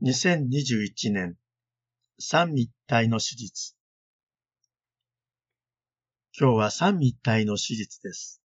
[0.00, 1.36] 2021年
[2.20, 3.74] 三位一体の手術
[6.38, 8.40] 今日は三位一体の手術です。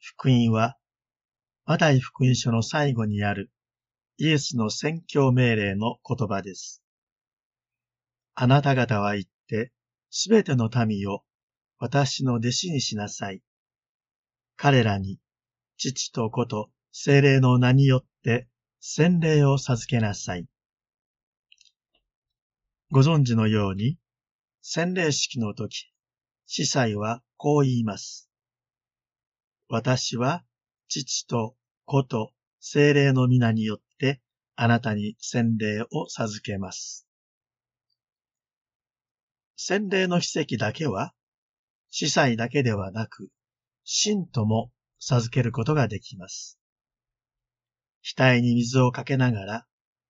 [0.00, 0.78] 福音は、
[1.66, 3.50] マタイ福音書の最後にある
[4.16, 6.82] イエスの宣教命令の言葉です。
[8.34, 9.70] あなた方は行って、
[10.08, 11.24] すべての民を
[11.78, 13.42] 私の弟子にしなさい。
[14.56, 15.18] 彼らに、
[15.76, 18.48] 父と子と精霊の名によって
[18.84, 20.44] 洗礼を授けなさい。
[22.90, 23.96] ご存知のように、
[24.60, 25.92] 洗礼式の時、
[26.46, 28.28] 司祭はこう言います。
[29.68, 30.42] 私は
[30.88, 34.20] 父と子と精霊の皆によって
[34.56, 37.06] あなたに洗礼を授けます。
[39.54, 41.14] 洗礼の奇跡だけは、
[41.90, 43.28] 司祭だけではなく、
[43.84, 46.58] 信徒も授けることができます。
[48.02, 49.66] 額に水をかけながら、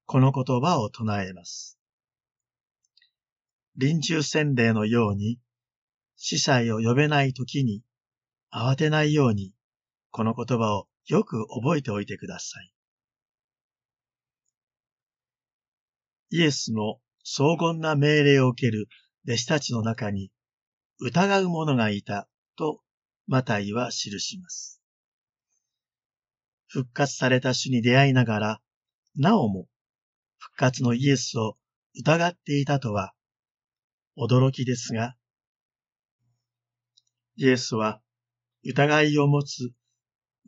[0.07, 1.79] この言葉を唱えます。
[3.77, 5.39] 臨終洗礼のように、
[6.17, 7.83] 司祭を呼べないときに、
[8.53, 9.53] 慌てないように、
[10.11, 12.73] この言葉をよく覚えておいてください。
[16.31, 18.89] イエスの荘厳な命令を受ける
[19.27, 20.31] 弟子たちの中に、
[20.99, 22.81] 疑う者がいたと
[23.27, 24.82] マタイは記します。
[26.73, 28.61] 復活された主に出会いながら、
[29.15, 29.69] なおも
[30.39, 31.59] 復活のイエスを
[32.01, 33.13] 疑っていたとは、
[34.17, 35.15] 驚きですが、
[37.37, 38.01] イエスは
[38.65, 39.71] 疑いを持つ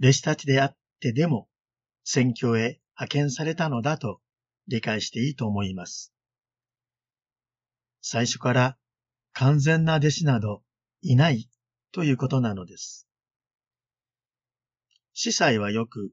[0.01, 1.47] 弟子たちであってでも、
[2.05, 4.23] 宣教へ派遣されたのだと
[4.67, 6.15] 理解していいと思います。
[8.01, 8.79] 最初から
[9.35, 10.63] 完全な弟子など
[11.03, 11.51] いない
[11.93, 13.07] ということなのです。
[15.17, 16.11] 司祭はよく、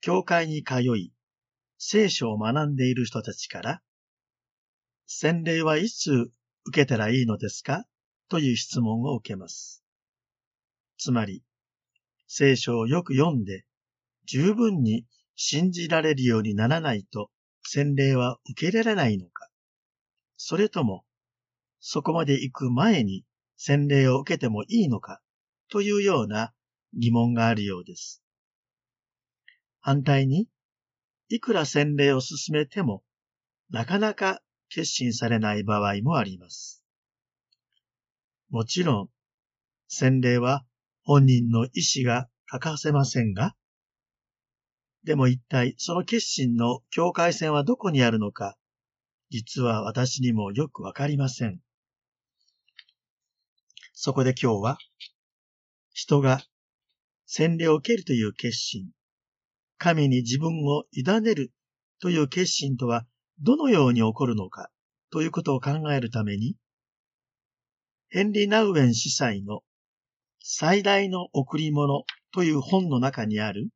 [0.00, 1.12] 教会に通い、
[1.78, 3.82] 聖書を学んでいる人たちから、
[5.06, 6.10] 洗礼はいつ
[6.64, 7.84] 受けたらいいのですか？
[8.28, 9.84] という質問を受けます。
[10.98, 11.44] つまり、
[12.26, 13.64] 聖書をよく読んで、
[14.24, 15.06] 十分に
[15.36, 17.30] 信じられるようにならないと、
[17.62, 19.48] 洗礼は受けられないのか
[20.36, 21.04] それとも、
[21.78, 23.24] そこまで行く前に
[23.56, 25.20] 洗礼を受けてもいいのか？
[25.70, 26.52] というような
[26.98, 28.22] 疑問があるようです。
[29.86, 30.48] 反対に、
[31.28, 33.04] いくら洗礼を進めても、
[33.70, 36.82] なかなか決心されない場合もあります。
[38.50, 39.08] もちろん、
[39.86, 40.66] 洗礼は
[41.04, 43.54] 本人の意志が欠かせませんが、
[45.04, 48.56] でも一体その決心の境界線はどこにあるのか、
[49.30, 51.60] 実は私にもよくわかりません。
[53.92, 54.78] そこで今日は、
[55.92, 56.42] 人が
[57.26, 58.90] 洗礼を受けるという決心、
[59.78, 61.52] 神に自分を委ねる
[62.00, 63.06] という決心とは
[63.40, 64.70] どのように起こるのか
[65.10, 66.56] ということを考えるために、
[68.08, 69.62] ヘンリー・ナウエン司祭の
[70.40, 73.68] 最大の贈り物という本の中にある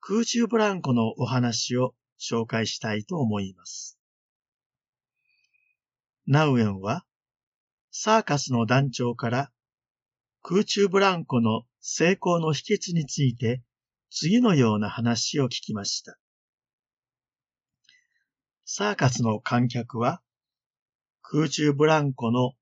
[0.00, 3.98] 空中ブランコのお話を紹介したいと思います。
[6.26, 7.04] ナウエンは
[7.90, 9.50] サーカスの団長から
[10.42, 13.62] 空中ブランコの成功の秘訣について
[14.10, 16.18] 次のような話を聞きました。
[18.64, 20.20] サーカスの観客は
[21.22, 22.52] 空中ブランコの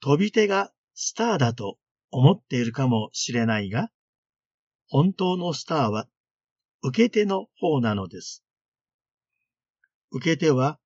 [0.00, 1.78] 飛び手がスターだと
[2.10, 3.90] 思っているかもしれないが、
[4.88, 6.08] 本当のスターは
[6.82, 8.44] 受け手の方なのです。
[10.10, 10.80] 受け手は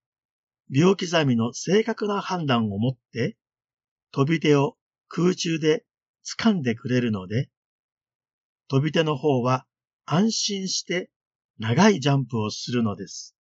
[0.68, 3.36] 秒刻みの正確な判断を持って
[4.12, 4.76] 飛び手を
[5.08, 5.84] 空中で
[6.38, 7.48] 掴んでくれるので、
[8.68, 9.66] 飛び手の方は
[10.08, 11.10] 安心して
[11.58, 13.34] 長いジャンプをするのです。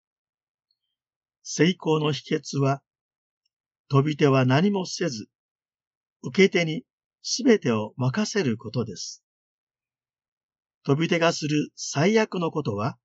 [1.44, 2.82] 成功の秘訣は、
[3.88, 5.28] 飛び手は何もせず、
[6.24, 6.82] 受け手に
[7.22, 9.22] すべてを任せることです。
[10.84, 12.98] 飛び手がする最悪のことは、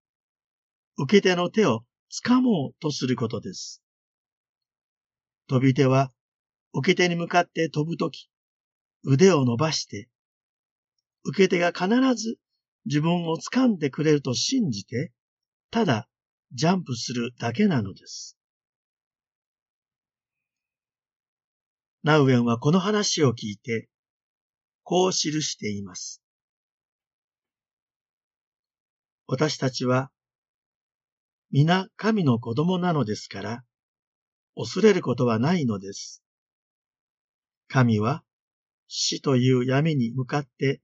[0.97, 1.81] 受け手の手を
[2.25, 3.83] 掴もうとすることです。
[5.47, 6.11] 飛び手は、
[6.73, 8.27] 受け手に向かって飛ぶとき、
[9.03, 10.09] 腕を伸ばして、
[11.23, 12.37] 受け手が必ず
[12.85, 15.11] 自分を掴んでくれると信じて、
[15.69, 16.07] ただ
[16.53, 18.37] ジャンプするだけなのです。
[22.03, 23.87] ナウエンはこの話を聞いて、
[24.83, 26.21] こう記しています。
[29.27, 30.11] 私たちは、
[31.51, 33.63] 皆神の子供なのですから、
[34.55, 36.23] 恐れることはないのです。
[37.67, 38.23] 神は、
[38.87, 40.81] 死という闇に向かって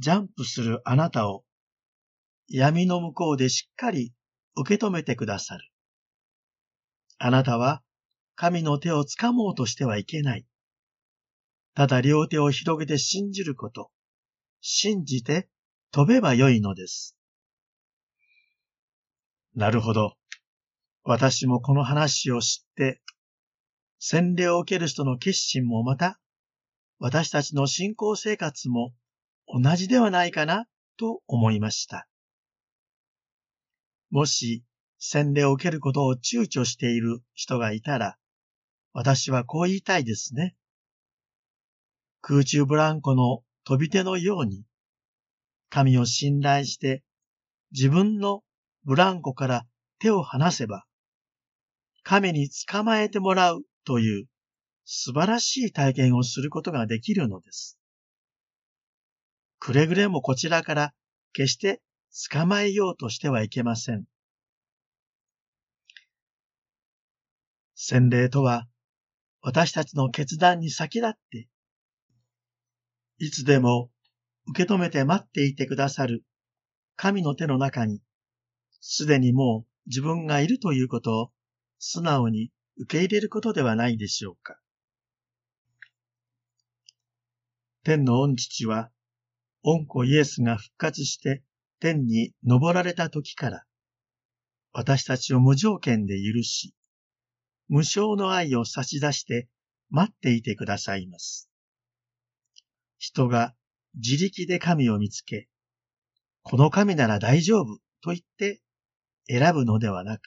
[0.00, 1.44] ジャンプするあなたを、
[2.48, 4.14] 闇の向こうでしっかり
[4.56, 5.70] 受け止めてくださる。
[7.18, 7.82] あなたは
[8.34, 10.46] 神の手をつかもうとしてはいけない。
[11.74, 13.90] ただ両手を広げて信じること。
[14.62, 15.50] 信じて
[15.92, 17.14] 飛べばよいのです。
[19.54, 20.14] なるほど。
[21.02, 23.02] 私もこの話を知って、
[23.98, 26.18] 洗礼を受ける人の決心もまた、
[26.98, 28.94] 私たちの信仰生活も
[29.52, 30.66] 同じではないかな
[30.96, 32.06] と思いました。
[34.10, 34.64] もし、
[34.98, 38.16] 洗礼を受けることを躊躇している人がいたら、
[38.92, 40.54] 私はこう言いたいですね。
[42.20, 44.64] 空中ブランコの飛び手のように、
[45.68, 47.02] 神を信頼して
[47.72, 48.42] 自分の
[48.84, 49.66] ブランコから
[49.98, 50.84] 手を離せば、
[52.02, 54.26] 神に捕まえてもらうという
[54.84, 57.79] 素晴らしい体験をすることができるのです。
[59.60, 60.94] くれぐれもこちらから
[61.32, 61.80] 決して
[62.30, 64.04] 捕まえようとしてはいけません。
[67.74, 68.66] 洗礼とは
[69.42, 71.48] 私たちの決断に先立って、
[73.18, 73.90] いつでも
[74.48, 76.24] 受け止めて待っていてくださる
[76.96, 78.02] 神の手の中に、
[78.80, 81.32] すでにもう自分がいるということを
[81.78, 84.58] 素直に受け入れることではないでしょうか。
[87.82, 88.90] 天の御父は、
[89.62, 91.42] 御子イエスが復活して
[91.80, 93.64] 天に昇られた時から、
[94.72, 96.74] 私たちを無条件で許し、
[97.68, 99.48] 無償の愛を差し出して
[99.90, 101.50] 待っていてくださいます。
[102.98, 103.54] 人が
[103.94, 105.48] 自力で神を見つけ、
[106.42, 108.62] この神なら大丈夫と言って
[109.28, 110.22] 選ぶのではなく、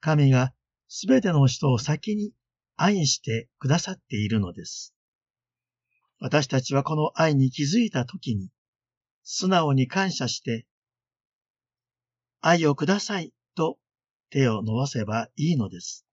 [0.00, 0.52] 神が
[0.88, 2.32] すべての人を先に
[2.76, 4.94] 愛してくださっているのです。
[6.20, 8.50] 私たちはこの愛に気づいたときに、
[9.22, 10.66] 素直に感謝して、
[12.40, 13.78] 愛をくださいと
[14.30, 16.06] 手を伸ばせばいいのです。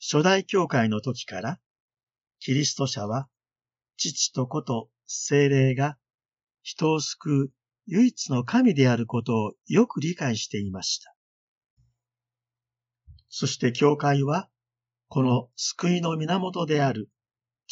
[0.00, 1.60] 初代教会の時から、
[2.38, 3.28] キリスト者は
[3.96, 5.98] 父と子と精霊が
[6.62, 7.52] 人を救う
[7.86, 11.14] 唯一の神であることをよく理解していました。
[13.28, 14.48] そして教会は、
[15.08, 17.10] この救いの源である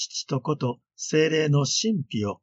[0.01, 2.41] 父と子と精霊の神秘を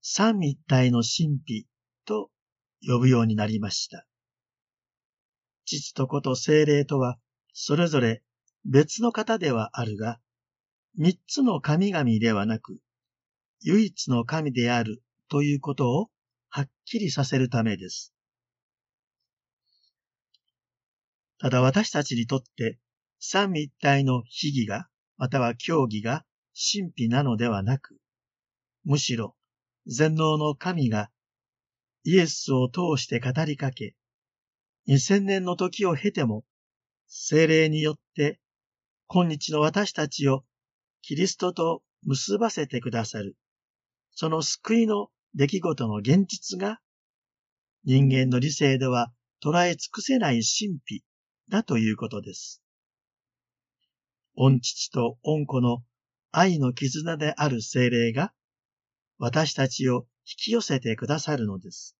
[0.00, 1.66] 三一体の神秘
[2.06, 2.30] と
[2.80, 4.06] 呼ぶようになりました。
[5.66, 7.18] 父と子と精霊とは
[7.52, 8.22] それぞれ
[8.64, 10.18] 別の方ではあるが、
[10.96, 12.78] 三つの神々ではなく、
[13.60, 16.08] 唯一の神であるということを
[16.48, 18.14] はっきりさせるためです。
[21.38, 22.78] ただ私たちにとって
[23.18, 24.88] 三位一体の秘義が、
[25.18, 26.24] または教義が
[26.56, 27.98] 神秘なのではなく、
[28.84, 29.36] むしろ
[29.86, 31.10] 全能の神が
[32.04, 33.94] イエスを通して語りかけ、
[34.86, 36.44] 二千年の時を経ても、
[37.08, 38.40] 精霊によって
[39.08, 40.44] 今日の私たちを
[41.02, 43.36] キリストと結ばせてくださる
[44.18, 46.80] その救いの出来事の現実が、
[47.84, 49.12] 人間の理性では
[49.44, 51.04] 捉え尽くせない神秘
[51.50, 52.62] だということです。
[54.34, 55.84] 御父と御子の
[56.38, 58.30] 愛の絆である精霊が、
[59.16, 61.96] 私たちを引き寄せてくださるのです。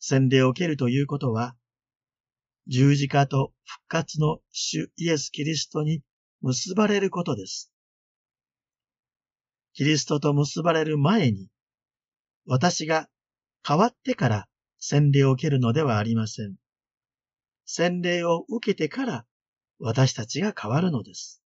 [0.00, 1.54] 洗礼を受けるということは、
[2.66, 6.02] 十字架と復活の主イエス・キリストに
[6.40, 7.70] 結ばれることです。
[9.74, 11.46] キリストと結ばれる前に、
[12.46, 13.08] 私が
[13.64, 14.48] 変わってから
[14.80, 16.56] 洗礼を受けるのではありません。
[17.64, 19.24] 洗礼を受けてから
[19.78, 21.43] 私たちが変わるのです。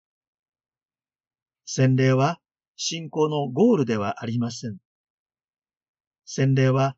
[1.70, 2.40] 洗礼は
[2.76, 4.78] 信仰のゴールではありません。
[6.24, 6.96] 洗礼は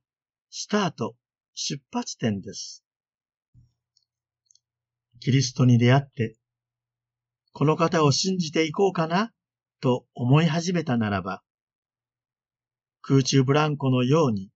[0.49, 1.17] スタート、
[1.55, 2.85] 出発点です。
[5.19, 6.37] キリストに出会って、
[7.51, 9.33] この方を信じていこうかな
[9.81, 11.43] と思い始めたならば、
[13.03, 14.51] 空中ブランコのように、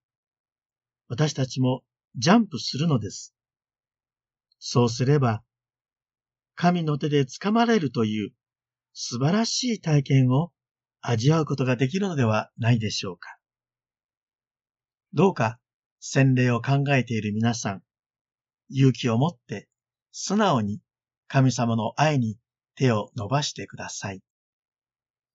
[1.08, 1.82] 私たちも
[2.14, 3.34] ジャンプするのです。
[4.60, 5.42] そうすれば、
[6.54, 8.32] 神の手で掴まれるという
[8.94, 10.52] 素晴らしい体験を
[11.00, 13.36] 味わうことができるのではないでしょうか。
[15.12, 15.58] どうか
[16.00, 17.82] 洗礼を考えている皆さん、
[18.70, 19.68] 勇気を持って
[20.12, 20.80] 素直に
[21.26, 22.38] 神様の愛に
[22.76, 24.22] 手を伸ばしてください。